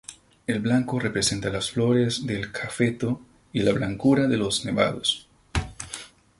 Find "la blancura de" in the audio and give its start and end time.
3.59-4.37